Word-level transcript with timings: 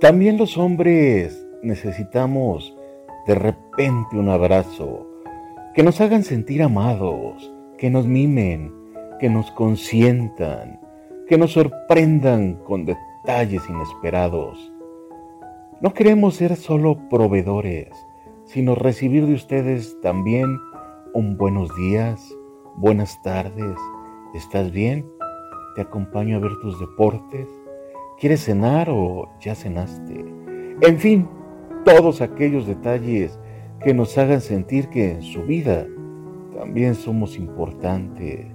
También 0.00 0.38
los 0.38 0.56
hombres 0.56 1.44
necesitamos 1.60 2.76
de 3.26 3.34
repente 3.34 4.16
un 4.16 4.28
abrazo, 4.28 5.08
que 5.74 5.82
nos 5.82 6.00
hagan 6.00 6.22
sentir 6.22 6.62
amados, 6.62 7.52
que 7.78 7.90
nos 7.90 8.06
mimen, 8.06 8.72
que 9.18 9.28
nos 9.28 9.50
consientan, 9.50 10.78
que 11.26 11.36
nos 11.36 11.54
sorprendan 11.54 12.54
con 12.64 12.84
detalles 12.84 13.68
inesperados. 13.68 14.72
No 15.80 15.92
queremos 15.94 16.36
ser 16.36 16.54
solo 16.54 17.08
proveedores, 17.08 17.88
sino 18.44 18.76
recibir 18.76 19.26
de 19.26 19.34
ustedes 19.34 20.00
también 20.00 20.58
un 21.12 21.36
buenos 21.36 21.74
días, 21.74 22.32
buenas 22.76 23.20
tardes, 23.22 23.76
¿estás 24.32 24.70
bien? 24.70 25.04
Te 25.74 25.80
acompaño 25.80 26.36
a 26.36 26.40
ver 26.40 26.52
tus 26.62 26.78
deportes. 26.78 27.48
¿Quieres 28.20 28.44
cenar 28.44 28.88
o 28.90 29.28
ya 29.40 29.54
cenaste? 29.54 30.24
En 30.80 30.98
fin, 30.98 31.28
todos 31.84 32.20
aquellos 32.20 32.66
detalles 32.66 33.38
que 33.80 33.94
nos 33.94 34.18
hagan 34.18 34.40
sentir 34.40 34.88
que 34.88 35.12
en 35.12 35.22
su 35.22 35.42
vida 35.42 35.86
también 36.56 36.96
somos 36.96 37.36
importantes. 37.36 38.46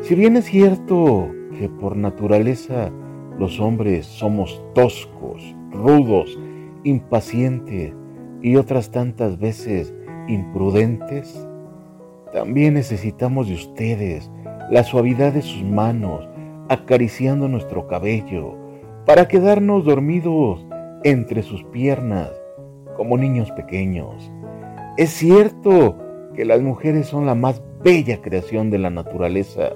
Si 0.00 0.14
bien 0.14 0.36
es 0.38 0.46
cierto 0.46 1.28
que 1.58 1.68
por 1.68 1.94
naturaleza 1.94 2.90
los 3.38 3.60
hombres 3.60 4.06
somos 4.06 4.62
toscos, 4.74 5.54
rudos, 5.72 6.38
impacientes, 6.82 7.92
y 8.42 8.56
otras 8.56 8.90
tantas 8.90 9.38
veces 9.38 9.92
imprudentes, 10.26 11.46
también 12.32 12.72
necesitamos 12.72 13.48
de 13.48 13.54
ustedes 13.54 14.30
la 14.70 14.84
suavidad 14.84 15.34
de 15.34 15.42
sus 15.42 15.62
manos 15.64 16.26
acariciando 16.70 17.48
nuestro 17.48 17.86
cabello 17.86 18.56
para 19.10 19.26
quedarnos 19.26 19.84
dormidos 19.84 20.64
entre 21.02 21.42
sus 21.42 21.64
piernas 21.64 22.30
como 22.96 23.18
niños 23.18 23.50
pequeños. 23.50 24.30
Es 24.96 25.10
cierto 25.10 25.96
que 26.32 26.44
las 26.44 26.62
mujeres 26.62 27.08
son 27.08 27.26
la 27.26 27.34
más 27.34 27.60
bella 27.82 28.22
creación 28.22 28.70
de 28.70 28.78
la 28.78 28.88
naturaleza, 28.88 29.70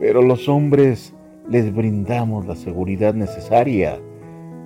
pero 0.00 0.22
los 0.22 0.48
hombres 0.48 1.14
les 1.48 1.72
brindamos 1.72 2.44
la 2.44 2.56
seguridad 2.56 3.14
necesaria 3.14 4.00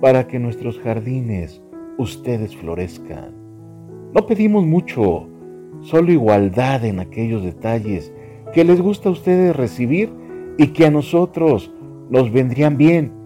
para 0.01 0.25
que 0.25 0.39
nuestros 0.39 0.79
jardines 0.79 1.61
ustedes 1.99 2.55
florezcan. 2.55 3.35
No 4.11 4.25
pedimos 4.25 4.65
mucho, 4.65 5.27
solo 5.81 6.11
igualdad 6.11 6.83
en 6.83 6.99
aquellos 6.99 7.43
detalles 7.43 8.11
que 8.55 8.63
les 8.63 8.81
gusta 8.81 9.09
a 9.09 9.11
ustedes 9.11 9.55
recibir 9.55 10.11
y 10.57 10.69
que 10.69 10.87
a 10.87 10.89
nosotros 10.89 11.71
nos 12.09 12.31
vendrían 12.31 12.75
bien 12.75 13.16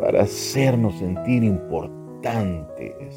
para 0.00 0.22
hacernos 0.22 0.98
sentir 0.98 1.44
importantes. 1.44 3.14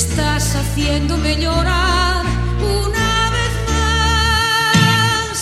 estás 0.00 0.54
haciéndome 0.54 1.36
llorar 1.36 2.24
una 2.60 3.30
vez 3.36 3.54
más. 3.72 5.36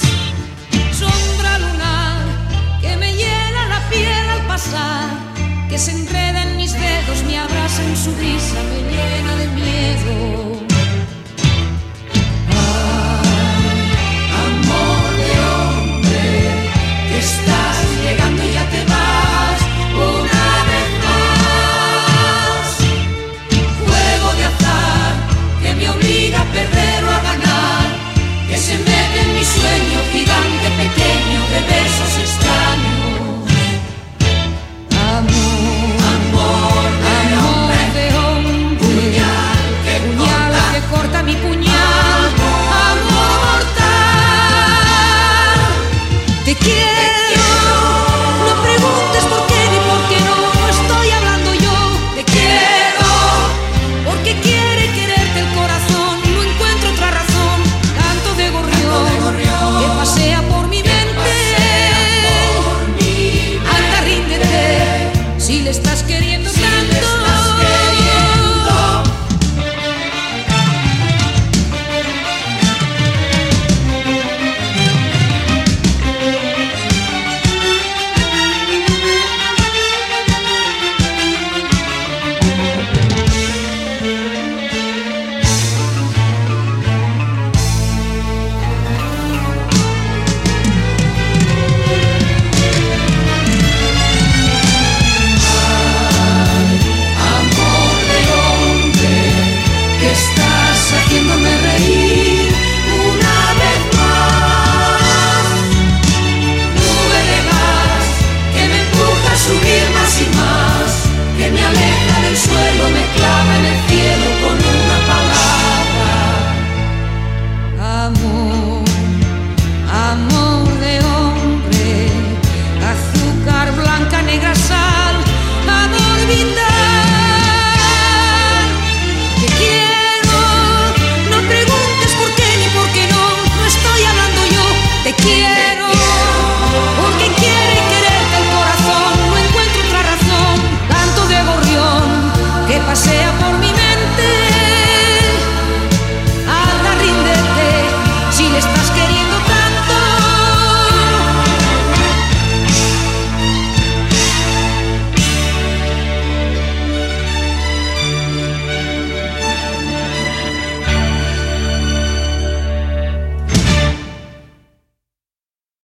Sombra 0.99 1.59
lunar 1.59 2.25
que 2.81 2.97
me 2.97 3.13
hiela 3.15 3.69
la 3.69 3.81
piel 3.91 4.31
al 4.31 4.47
pasar, 4.47 5.11
que 5.69 5.79
se 5.79 5.91
enreda 5.91 6.16
en 7.83 7.97
su 7.97 8.13
brisa, 8.13 8.63
me 8.63 8.81
llena. 8.91 9.26
Te 46.47 46.55
quiero. 46.55 46.76